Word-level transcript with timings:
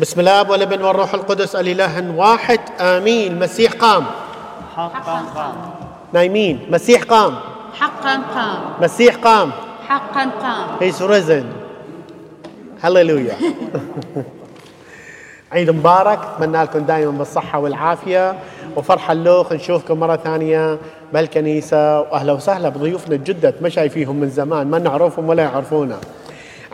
بسم 0.00 0.20
الله 0.20 0.50
والابن 0.50 0.82
والروح 0.82 1.14
القدس 1.14 1.56
الإله 1.56 2.10
واحد 2.16 2.60
آمين. 2.80 3.32
المسيح 3.32 3.72
قام. 3.72 4.04
حقا 4.76 5.22
قام. 5.34 5.54
نايمين. 6.12 6.66
مسيح 6.70 7.02
قام. 7.02 7.34
حقا 7.74 8.14
قام. 8.34 8.58
مسيح 8.82 9.14
قام. 9.16 9.50
حقا 9.88 10.30
قام. 10.42 10.66
He's 10.80 11.00
risen. 11.00 11.44
هللويا 12.82 13.34
عيد 15.52 15.70
مبارك. 15.70 16.18
اتمنى 16.18 16.62
لكم 16.62 16.78
دائما 16.78 17.10
بالصحة 17.10 17.58
والعافية. 17.58 18.34
وفرحة 18.76 19.12
اللوخ 19.12 19.52
نشوفكم 19.52 20.00
مرة 20.00 20.16
ثانية 20.16 20.78
بالكنيسة. 21.12 22.00
واهلا 22.00 22.32
وسهلا 22.32 22.68
بضيوفنا 22.68 23.14
الجدد 23.14 23.54
ما 23.60 23.68
شايفيهم 23.68 24.16
من 24.16 24.30
زمان. 24.30 24.66
ما 24.70 24.78
نعرفهم 24.78 25.28
ولا 25.28 25.42
يعرفونا. 25.42 25.96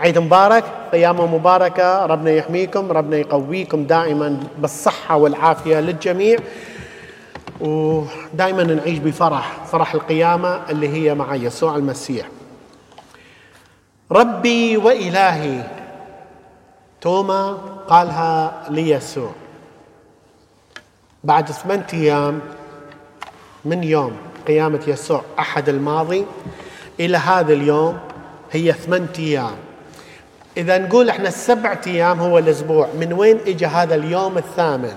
عيد 0.03 0.19
مبارك 0.19 0.65
قيامة 0.93 1.27
مباركة 1.27 2.07
ربنا 2.07 2.31
يحميكم 2.31 2.93
ربنا 2.93 3.17
يقويكم 3.17 3.85
دائما 3.85 4.41
بالصحة 4.59 5.17
والعافية 5.17 5.81
للجميع. 5.81 6.39
ودائما 7.61 8.63
نعيش 8.63 8.99
بفرح 8.99 9.65
فرح 9.65 9.95
القيامة 9.95 10.61
اللي 10.71 10.89
هي 10.89 11.15
مع 11.15 11.35
يسوع 11.35 11.77
المسيح. 11.77 12.27
ربي 14.13 14.77
وإلهي 14.77 15.63
توما 17.01 17.53
قالها 17.89 18.63
ليسوع. 18.71 19.33
بعد 21.25 21.51
ثمانية 21.51 21.87
أيام 21.93 22.41
من 23.65 23.85
يوم 23.85 24.17
قيامة 24.47 24.81
يسوع 24.87 25.23
أحد 25.39 25.69
الماضي 25.69 26.27
إلى 27.01 27.17
هذا 27.17 27.53
اليوم 27.53 27.99
هي 28.53 28.73
ثمانية 28.73 29.09
أيام. 29.19 29.57
إذا 30.57 30.79
نقول 30.79 31.09
إحنا 31.09 31.29
السبع 31.29 31.77
أيام 31.87 32.21
هو 32.21 32.39
الأسبوع 32.39 32.89
من 33.01 33.13
وين 33.13 33.39
إجا 33.47 33.67
هذا 33.67 33.95
اليوم 33.95 34.39
الثامن؟ 34.39 34.93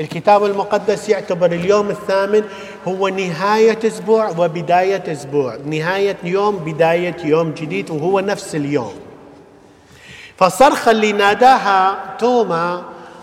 الكتاب 0.00 0.44
المقدس 0.44 1.08
يعتبر 1.08 1.46
اليوم 1.46 1.90
الثامن 1.90 2.44
هو 2.88 3.08
نهاية 3.08 3.78
أسبوع 3.86 4.28
وبداية 4.28 5.12
أسبوع. 5.12 5.56
نهاية 5.66 6.16
يوم 6.24 6.56
بداية 6.56 7.16
يوم 7.24 7.50
جديد 7.50 7.90
وهو 7.90 8.20
نفس 8.20 8.54
اليوم. 8.54 8.94
فالصرخة 10.36 10.90
اللي 10.90 11.12
ناداها 11.12 11.98
توما 12.18 12.82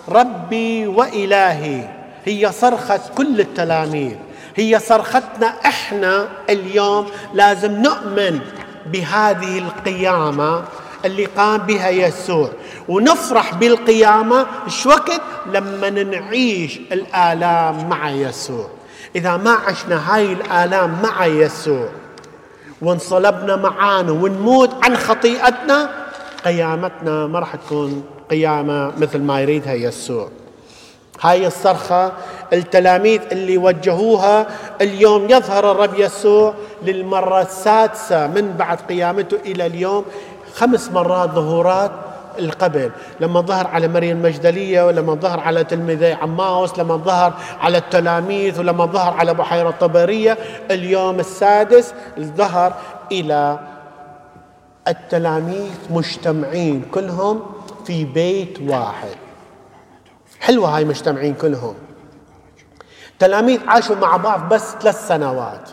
ربي 0.09 0.87
وإلهي 0.87 1.89
هي 2.25 2.51
صرخة 2.51 2.99
كل 3.17 3.39
التلاميذ. 3.39 4.15
هي 4.55 4.79
صرختنا 4.79 5.47
إحنا 5.47 6.27
اليوم 6.49 7.05
لازم 7.33 7.71
نؤمن 7.71 8.39
بهذه 8.85 9.57
القيامة. 9.57 10.63
اللي 11.05 11.25
قام 11.25 11.57
بها 11.57 11.89
يسوع. 11.89 12.49
ونفرح 12.89 13.53
بالقيامة. 13.53 14.45
إيش 14.65 14.85
وقت؟ 14.85 15.21
لما 15.53 15.89
نعيش 15.89 16.79
الآلام 16.91 17.89
مع 17.89 18.09
يسوع. 18.09 18.67
إذا 19.15 19.37
ما 19.37 19.51
عشنا 19.51 20.15
هاي 20.15 20.33
الآلام 20.33 21.01
مع 21.03 21.25
يسوع 21.25 21.89
وانصلبنا 22.81 23.55
معانا 23.55 24.11
ونموت 24.11 24.69
عن 24.83 24.97
خطيئتنا 24.97 25.89
قيامتنا 26.45 27.27
ما 27.27 27.39
راح 27.39 27.55
تكون 27.55 28.03
قيامة 28.29 28.93
مثل 28.97 29.21
ما 29.21 29.41
يريدها 29.41 29.73
يسوع. 29.73 30.29
هاي 31.21 31.47
الصرخة 31.47 32.11
التلاميذ 32.53 33.21
اللي 33.31 33.57
وجهوها 33.57 34.47
اليوم 34.81 35.25
يظهر 35.29 35.71
الرب 35.71 35.99
يسوع 35.99 36.53
للمرة 36.83 37.41
السادسة 37.41 38.27
من 38.27 38.55
بعد 38.59 38.77
قيامته 38.89 39.37
إلى 39.45 39.65
اليوم. 39.65 40.05
خمس 40.55 40.91
مرات 40.91 41.29
ظهورات 41.29 41.91
القبل 42.39 42.91
لما 43.19 43.41
ظهر 43.41 43.67
على 43.67 43.87
مريم 43.87 44.17
المجدلية 44.17 44.85
ولما 44.85 45.15
ظهر 45.15 45.39
على 45.39 45.63
تلميذي 45.63 46.13
عماوس 46.13 46.79
لما 46.79 46.97
ظهر 46.97 47.33
على 47.61 47.77
التلاميذ 47.77 48.59
ولما 48.59 48.85
ظهر 48.85 49.13
على 49.13 49.33
بحيرة 49.33 49.71
طبرية 49.71 50.37
اليوم 50.71 51.19
السادس 51.19 51.93
ظهر 52.19 52.73
إلى 53.11 53.59
التلاميذ 54.87 55.71
مجتمعين 55.89 56.85
كلهم 56.91 57.41
في 57.85 58.05
بيت 58.05 58.59
واحد. 58.61 59.15
حلوة 60.39 60.77
هاي 60.77 60.85
مجتمعين 60.85 61.33
كلهم. 61.33 61.75
تلاميذ 63.19 63.59
عاشوا 63.67 63.95
مع 63.95 64.17
بعض 64.17 64.53
بس 64.53 64.75
ثلاث 64.81 65.07
سنوات. 65.07 65.69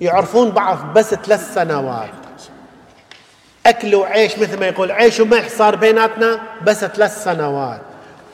يعرفون 0.00 0.50
بعض 0.50 0.78
بس 0.94 1.14
ثلاث 1.14 1.54
سنوات. 1.54 2.25
أكلوا 3.66 4.06
عيش 4.06 4.38
مثل 4.38 4.60
ما 4.60 4.66
يقول 4.66 4.90
عيش 4.90 5.20
وملح 5.20 5.48
صار 5.48 5.76
بيناتنا 5.76 6.40
بس 6.62 6.84
ثلاث 6.84 7.24
سنوات. 7.24 7.80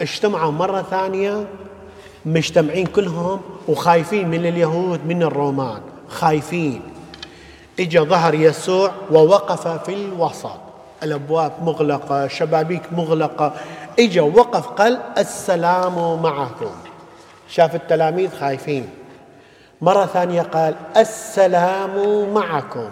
اجتمعوا 0.00 0.52
مرة 0.52 0.82
ثانية 0.90 1.46
مجتمعين 2.26 2.86
كلهم 2.86 3.40
وخايفين 3.68 4.28
من 4.28 4.46
اليهود 4.46 5.06
من 5.06 5.22
الرومان. 5.22 5.80
خايفين. 6.08 6.82
اجى 7.80 8.00
ظهر 8.00 8.34
يسوع 8.34 8.92
ووقف 9.10 9.68
في 9.68 9.94
الوسط. 9.94 10.60
الأبواب 11.02 11.52
مغلقة 11.62 12.28
شبابيك 12.28 12.82
مغلقة. 12.92 13.52
اجى 13.98 14.20
وقف 14.20 14.66
قال 14.66 15.00
السلام 15.18 16.22
معكم. 16.22 16.70
شاف 17.48 17.74
التلاميذ 17.74 18.30
خايفين. 18.40 18.90
مرة 19.80 20.06
ثانية 20.06 20.42
قال 20.42 20.74
السلام 20.96 22.28
معكم. 22.34 22.88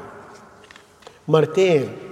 مرتين. 1.28 2.09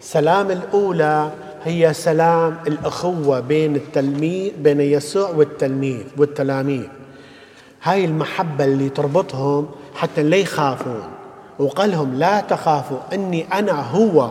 سلام 0.00 0.50
الأولى 0.50 1.30
هي 1.64 1.92
سلام 1.94 2.56
الأخوة 2.66 3.40
بين 3.40 3.76
التلميذ 3.76 4.52
بين 4.58 4.80
يسوع 4.80 5.30
والتلميذ 5.30 6.04
والتلاميذ. 6.16 6.86
هاي 7.82 8.04
المحبة 8.04 8.64
اللي 8.64 8.88
تربطهم 8.88 9.68
حتى 9.94 10.22
لا 10.22 10.36
يخافون. 10.36 11.02
وقال 11.58 11.90
لهم 11.90 12.14
لا 12.14 12.40
تخافوا 12.40 12.98
أني 13.12 13.46
أنا 13.52 13.72
هو 13.72 14.30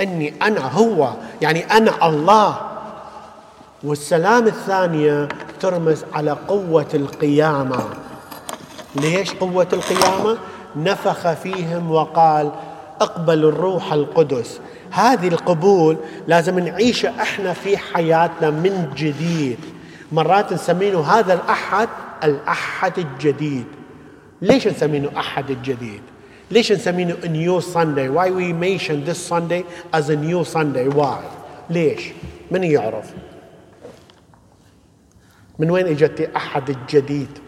أني 0.00 0.34
أنا 0.42 0.72
هو 0.72 1.12
يعني 1.42 1.64
أنا 1.64 2.08
الله. 2.08 2.60
والسلام 3.84 4.46
الثانية 4.46 5.28
ترمز 5.60 6.04
على 6.12 6.30
قوة 6.30 6.88
القيامة. 6.94 7.84
ليش 8.96 9.34
قوة 9.34 9.68
القيامة؟ 9.72 10.38
نفخ 10.76 11.32
فيهم 11.32 11.90
وقال 11.90 12.50
اقبلوا 13.00 13.50
الروح 13.50 13.92
القدس. 13.92 14.60
هذه 14.90 15.28
القبول 15.28 15.96
لازم 16.26 16.58
نعيشه 16.58 17.22
إحنا 17.22 17.52
في 17.52 17.78
حياتنا 17.78 18.50
من 18.50 18.90
جديد. 18.96 19.58
مرات 20.12 20.52
نسمينه 20.52 21.00
هذا 21.00 21.34
الأحد 21.34 21.88
الأحد 22.24 22.98
الجديد. 22.98 23.66
ليش 24.42 24.66
نسمينه 24.66 25.10
أحد 25.16 25.50
الجديد؟ 25.50 26.00
ليش 26.50 26.72
نسمينه 26.72 27.14
new 27.14 27.60
Sunday 27.60 28.08
why 28.08 28.30
we 28.30 28.52
mention 28.52 29.04
this 29.04 29.18
Sunday 29.18 29.64
as 29.92 30.08
a 30.10 30.16
new 30.16 30.44
Sunday? 30.44 30.88
Why? 30.88 31.20
ليش؟ 31.70 32.02
من 32.50 32.64
يعرف؟ 32.64 33.14
من 35.58 35.70
وين 35.70 35.86
إجت 35.86 36.30
أحد 36.36 36.70
الجديد؟ 36.70 37.38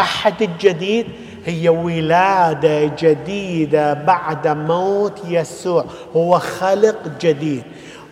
أحد 0.00 0.42
الجديد 0.42 1.06
هي 1.46 1.68
ولادة 1.68 2.84
جديدة 2.98 3.92
بعد 3.92 4.48
موت 4.48 5.18
يسوع. 5.28 5.84
هو 6.16 6.38
خلق 6.38 6.96
جديد. 7.20 7.62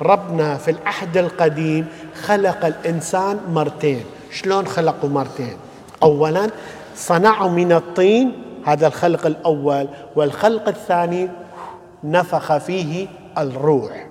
ربنا 0.03 0.57
في 0.57 0.71
العهد 0.71 1.17
القديم 1.17 1.87
خلق 2.23 2.65
الإنسان 2.67 3.41
مرتين. 3.51 4.05
شلون 4.31 4.67
خلقوا 4.67 5.11
مرتين؟ 5.11 5.57
اولا 6.03 6.51
صنعوا 6.95 7.51
من 7.51 7.73
الطين 7.73 8.33
هذا 8.65 8.87
الخلق 8.87 9.27
الأول 9.27 9.89
والخلق 10.17 10.69
الثاني 10.69 11.29
نفخ 12.05 12.57
فيه 12.57 13.07
الروح. 13.39 14.07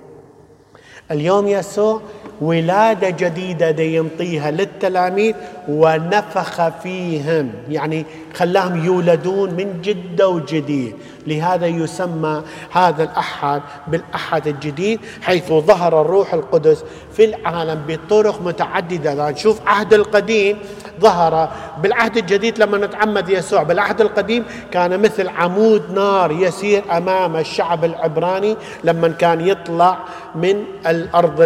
اليوم 1.10 1.48
يسوع 1.48 2.00
ولادة 2.40 3.10
جديدة 3.10 3.70
دي 3.70 3.96
ينطيها 3.96 4.50
للتلاميذ 4.50 5.34
ونفخ 5.68 6.68
فيهم. 6.68 7.50
يعني 7.68 8.06
خلاهم 8.34 8.84
يولدون 8.84 9.50
من 9.54 9.80
جدة 9.82 10.28
وجديد. 10.28 10.94
لهذا 11.26 11.66
يسمى 11.66 12.42
هذا 12.70 13.02
الأحد 13.04 13.62
بالأحد 13.88 14.46
الجديد 14.46 15.00
حيث 15.22 15.48
ظهر 15.52 16.00
الروح 16.00 16.34
القدس 16.34 16.84
في 17.12 17.24
العالم 17.24 17.82
بطرق 17.88 18.42
متعددة. 18.42 19.30
نشوف 19.30 19.60
عهد 19.66 19.94
القديم 19.94 20.58
ظهر 21.00 21.48
بالعهد 21.82 22.16
الجديد 22.16 22.58
لما 22.58 22.78
نتعمد 22.78 23.28
يسوع. 23.28 23.62
بالعهد 23.62 24.00
القديم 24.00 24.44
كان 24.70 25.00
مثل 25.00 25.28
عمود 25.28 25.82
نار 25.94 26.32
يسير 26.32 26.82
أمام 26.96 27.36
الشعب 27.36 27.84
العبراني 27.84 28.56
لما 28.84 29.08
كان 29.08 29.48
يطلع 29.48 29.98
من 30.34 30.64
الأرض 30.86 31.40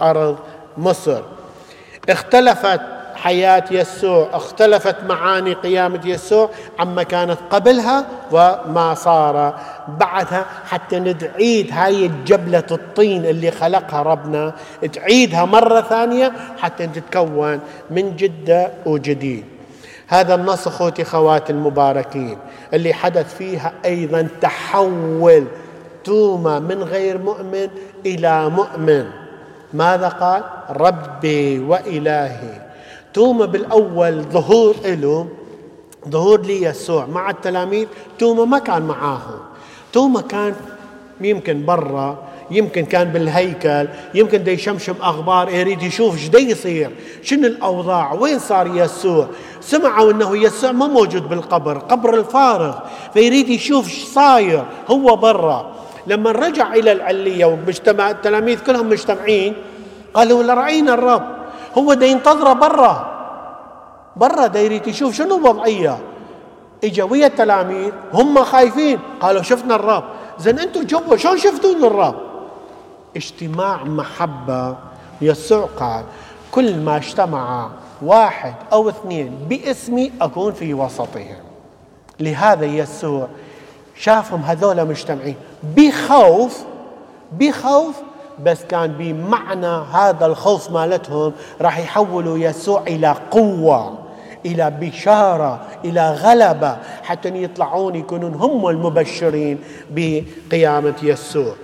ارض 0.00 0.36
مصر. 0.78 1.22
اختلفت 2.08 2.80
حياة 3.14 3.64
يسوع 3.70 4.28
اختلفت 4.32 4.96
معاني 5.08 5.52
قيامة 5.52 6.00
يسوع 6.04 6.50
عما 6.78 7.02
كانت 7.02 7.38
قبلها 7.50 8.06
وما 8.32 8.94
صار 8.94 9.54
بعدها 9.88 10.46
حتى 10.66 10.98
نعيد 10.98 11.70
هاي 11.72 12.06
الجبلة 12.06 12.64
الطين 12.70 13.26
اللي 13.26 13.50
خلقها 13.50 14.02
ربنا. 14.02 14.52
تعيدها 14.92 15.44
مرة 15.44 15.80
ثانية 15.80 16.32
حتى 16.58 16.86
تتكون 16.86 17.60
من 17.90 18.16
جدة 18.16 18.70
وجديد. 18.86 19.44
هذا 20.08 20.34
النص 20.34 20.66
أخوتي 20.66 21.04
خواتي 21.04 21.52
المباركين 21.52 22.38
اللي 22.74 22.94
حدث 22.94 23.34
فيها 23.34 23.72
أيضا 23.84 24.28
تحول 24.40 25.44
توما 26.04 26.58
من 26.58 26.82
غير 26.82 27.18
مؤمن 27.18 27.68
إلى 28.06 28.48
مؤمن. 28.48 29.19
ماذا 29.74 30.08
قال؟ 30.08 30.42
ربي 30.70 31.58
وإلهي. 31.58 32.70
توما 33.14 33.46
بالأول 33.46 34.22
ظهور 34.22 34.74
له 34.84 35.28
ظهور 36.08 36.40
ليسوع 36.40 37.06
مع 37.06 37.30
التلاميذ. 37.30 37.86
توما 38.18 38.44
ما 38.44 38.58
كان 38.58 38.82
معاهم. 38.82 39.38
توما 39.92 40.20
كان 40.20 40.54
يمكن 41.20 41.66
برا 41.66 42.18
يمكن 42.50 42.84
كان 42.84 43.08
بالهيكل 43.08 43.88
يمكن 44.14 44.44
دي 44.44 44.50
يشمشم 44.50 44.94
أخبار 45.02 45.48
يريد 45.48 45.82
يشوف 45.82 46.14
إيش 46.14 46.48
يصير 46.48 46.90
شنو 47.22 47.46
الأوضاع 47.46 48.12
وين 48.12 48.38
صار 48.38 48.66
يسوع. 48.66 49.26
سمعوا 49.60 50.12
إنه 50.12 50.36
يسوع 50.36 50.72
ما 50.72 50.86
موجود 50.86 51.28
بالقبر 51.28 51.78
قبر 51.78 52.14
الفارغ 52.14 52.74
فيريد 53.14 53.48
يشوف 53.48 53.88
إيش 53.88 54.04
صاير 54.04 54.64
هو 54.88 55.16
برا. 55.16 55.72
لما 56.10 56.30
رجع 56.30 56.74
إلى 56.74 56.92
العلية 56.92 57.44
ومجتمع 57.44 58.10
التلاميذ 58.10 58.60
كلهم 58.66 58.90
مجتمعين 58.90 59.54
قالوا 60.14 60.42
لرأينا 60.42 60.94
الرب 60.94 61.26
هو 61.78 61.94
دا 61.94 62.06
ينتظره 62.06 62.52
برا 62.52 62.94
برا 64.16 64.46
دا 64.46 64.60
يريد 64.60 64.86
يشوف 64.86 65.14
شنو 65.14 65.36
الوضعيه 65.36 65.98
إجا 66.84 67.04
ويا 67.04 67.26
التلاميذ 67.26 67.92
هم 68.12 68.44
خايفين 68.44 68.98
قالوا 69.20 69.42
شفنا 69.42 69.74
الرب. 69.74 70.04
زين 70.38 70.58
أنتم 70.58 70.82
جوا 70.82 71.16
شلون 71.16 71.38
شفتون 71.38 71.84
الرب؟ 71.84 72.16
اجتماع 73.16 73.84
محبة 73.84 74.76
يسوع 75.20 75.68
قال 75.76 76.04
كل 76.50 76.76
ما 76.76 76.96
اجتمع 76.96 77.70
واحد 78.02 78.54
أو 78.72 78.88
اثنين 78.88 79.46
باسمي 79.48 80.12
أكون 80.20 80.52
في 80.52 80.74
وسطهم. 80.74 81.36
لهذا 82.20 82.64
يسوع 82.66 83.28
شافهم 84.00 84.42
هذول 84.42 84.88
مجتمعين. 84.88 85.36
بخوف 85.76 86.64
بخوف 87.32 87.96
بس 88.44 88.64
كان 88.64 88.92
بمعنى 88.98 89.84
هذا 89.92 90.26
الخوف 90.26 90.70
مالتهم 90.70 91.32
راح 91.60 91.78
يحولوا 91.78 92.38
يسوع 92.38 92.82
إلى 92.86 93.14
قوة 93.30 93.98
إلى 94.46 94.70
بشارة 94.80 95.60
إلى 95.84 96.10
غلبة 96.10 96.76
حتى 97.02 97.42
يطلعون 97.42 97.94
يكونون 97.94 98.34
هم 98.34 98.68
المبشرين 98.68 99.58
بقيامة 99.90 100.94
يسوع. 101.02 101.54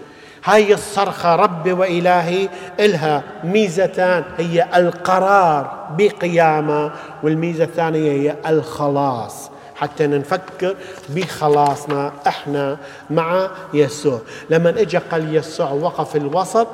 هاي 0.44 0.74
الصرخة 0.74 1.36
ربي 1.36 1.72
وإلهي 1.72 2.48
إلها 2.80 3.22
ميزتان 3.44 4.24
هي 4.38 4.66
القرار 4.76 5.86
بقيامة 5.98 6.90
والميزة 7.22 7.64
الثانية 7.64 8.12
هي 8.12 8.36
الخلاص. 8.46 9.50
حتى 9.76 10.06
نفكر 10.06 10.74
بخلاصنا 11.08 12.12
إحنا 12.26 12.76
مع 13.10 13.48
يسوع. 13.74 14.20
لما 14.50 14.70
اجى 14.70 14.98
قال 14.98 15.36
يسوع 15.36 15.70
وقف 15.70 16.16
الوسط 16.16 16.66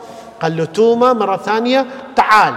قال 0.43 0.57
له 0.57 0.65
توما 0.65 1.13
مرة 1.13 1.37
ثانية 1.37 1.87
تعال. 2.17 2.55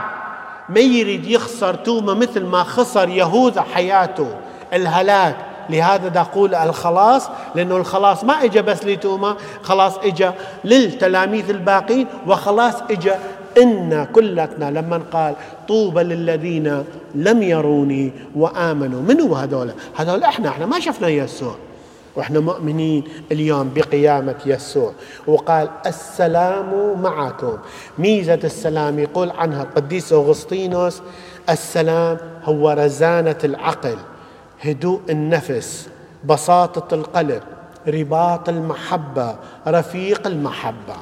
ما 0.69 0.79
يريد 0.79 1.25
يخسر 1.25 1.75
توما 1.75 2.13
مثل 2.13 2.43
ما 2.43 2.63
خسر 2.63 3.09
يهوذا 3.09 3.61
حياته 3.61 4.27
الهلاك. 4.73 5.35
لهذا 5.69 6.07
دا 6.07 6.21
أقول 6.21 6.55
الخلاص 6.55 7.29
لأنه 7.55 7.77
الخلاص 7.77 8.23
ما 8.23 8.43
إجا 8.43 8.61
بس 8.61 8.85
لتوما 8.85 9.35
خلاص 9.63 9.97
إجا 9.97 10.33
للتلاميذ 10.63 11.49
الباقين 11.49 12.07
وخلاص 12.27 12.73
إجا 12.91 13.19
إن 13.57 14.07
كلتنا 14.13 14.71
لما 14.71 15.01
قال 15.11 15.33
طوبى 15.67 16.03
للذين 16.03 16.83
لم 17.15 17.43
يروني 17.43 18.11
وآمنوا. 18.35 19.01
من 19.01 19.21
هو 19.21 19.35
هذول؟ 19.35 19.71
هذول 19.95 20.23
إحنا 20.23 20.49
إحنا 20.49 20.65
ما 20.65 20.79
شفنا 20.79 21.07
يسوع. 21.07 21.55
وإحنا 22.15 22.39
مؤمنين 22.39 23.03
اليوم 23.31 23.71
بقيامة 23.75 24.35
يسوع. 24.45 24.91
وقال 25.27 25.69
السلام 25.85 27.01
معكم. 27.01 27.57
ميزة 27.97 28.39
السلام 28.43 28.99
يقول 28.99 29.31
عنها 29.31 29.63
القديس 29.63 30.13
أغسطينوس 30.13 31.01
السلام 31.49 32.17
هو 32.43 32.69
رزانة 32.69 33.37
العقل 33.43 33.97
هدوء 34.61 35.01
النفس 35.09 35.89
بساطة 36.25 36.95
القلب 36.95 37.43
رباط 37.87 38.49
المحبة 38.49 39.35
رفيق 39.67 40.27
المحبة. 40.27 40.95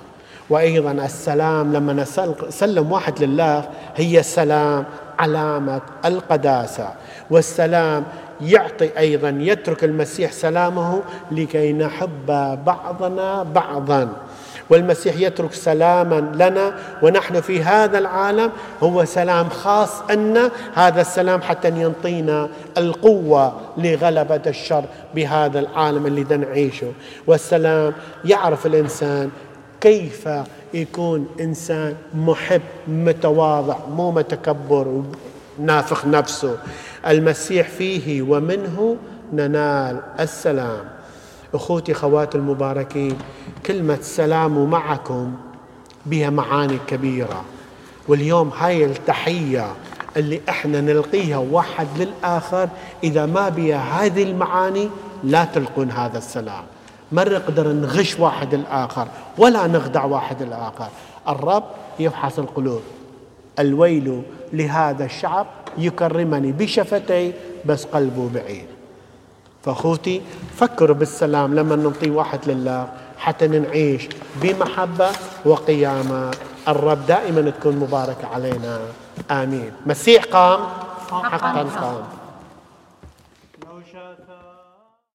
وأيضا 0.53 0.91
السلام 0.91 1.73
لما 1.73 1.93
نسلم 1.93 2.91
واحد 2.91 3.23
لله 3.23 3.63
هي 3.95 4.19
السلام 4.19 4.85
علامة 5.19 5.81
القداسة. 6.05 6.89
والسلام 7.29 8.03
يعطي 8.41 8.89
أيضا 8.97 9.37
يترك 9.39 9.83
المسيح 9.83 10.31
سلامه 10.31 11.01
لكي 11.31 11.73
نحب 11.73 12.25
بعضنا 12.65 13.43
بعضا. 13.43 14.09
والمسيح 14.69 15.15
يترك 15.17 15.53
سلاما 15.53 16.31
لنا 16.35 16.73
ونحن 17.03 17.41
في 17.41 17.63
هذا 17.63 17.97
العالم 17.97 18.51
هو 18.83 19.05
سلام 19.05 19.49
خاص 19.49 20.01
أن 20.01 20.49
هذا 20.73 21.01
السلام 21.01 21.41
حتى 21.41 21.67
ينطينا 21.67 22.49
القوة 22.77 23.53
لغلبة 23.77 24.41
الشر 24.47 24.83
بهذا 25.15 25.59
العالم 25.59 26.05
اللي 26.05 26.37
نعيشه 26.37 26.91
والسلام 27.27 27.93
يعرف 28.25 28.65
الإنسان 28.65 29.29
كيف 29.83 30.29
يكون 30.73 31.27
إنسان 31.39 31.95
محب 32.15 32.61
متواضع 32.87 33.77
مو 33.95 34.11
متكبر 34.11 35.03
نافخ 35.59 36.05
نفسه. 36.05 36.57
المسيح 37.07 37.69
فيه 37.69 38.21
ومنه 38.21 38.97
ننال 39.33 40.01
السلام. 40.19 40.85
أخوتي 41.53 41.93
خواتي 41.93 42.37
المباركين 42.37 43.17
كلمة 43.65 43.97
سلام 44.01 44.69
معكم 44.69 45.33
بها 46.05 46.29
معاني 46.29 46.77
كبيرة. 46.87 47.43
واليوم 48.07 48.51
هاي 48.57 48.85
التحية 48.85 49.73
اللي 50.17 50.41
إحنا 50.49 50.81
نلقيها 50.81 51.37
واحد 51.37 51.87
للآخر 51.97 52.69
إذا 53.03 53.25
ما 53.25 53.49
بها 53.49 53.77
هذه 53.77 54.23
المعاني 54.23 54.89
لا 55.23 55.45
تلقون 55.45 55.91
هذا 55.91 56.17
السلام. 56.17 56.63
ما 57.13 57.23
نقدر 57.23 57.67
نغش 57.67 58.19
واحد 58.19 58.53
الآخر 58.53 59.07
ولا 59.37 59.67
نخدع 59.67 60.03
واحد 60.05 60.41
الآخر. 60.41 60.87
الرب 61.29 61.63
يفحص 61.99 62.39
القلوب. 62.39 62.81
الويل 63.59 64.21
لهذا 64.53 65.05
الشعب 65.05 65.47
يكرمني 65.77 66.51
بشفتي 66.51 67.33
بس 67.65 67.85
قلبه 67.85 68.29
بعيد. 68.33 68.65
فأخوتي 69.63 70.21
فكروا 70.55 70.95
بالسلام 70.95 71.55
لما 71.55 71.75
نعطي 71.75 72.09
واحد 72.09 72.39
لله 72.47 72.87
حتى 73.17 73.47
نعيش 73.47 74.09
بمحبة 74.41 75.09
وقيامة. 75.45 76.31
الرب 76.67 77.05
دائما 77.05 77.49
تكون 77.49 77.75
مباركة 77.75 78.27
علينا. 78.33 78.79
آمين. 79.31 79.71
مسيح 79.85 80.23
قام 80.23 80.59
حقا 81.11 81.63
قام. 81.63 82.03